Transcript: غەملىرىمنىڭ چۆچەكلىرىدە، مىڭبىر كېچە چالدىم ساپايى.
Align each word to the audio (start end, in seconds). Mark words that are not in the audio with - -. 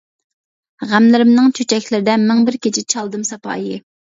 غەملىرىمنىڭ 0.93 1.51
چۆچەكلىرىدە، 1.59 2.17
مىڭبىر 2.25 2.59
كېچە 2.65 2.87
چالدىم 2.95 3.29
ساپايى. 3.33 3.79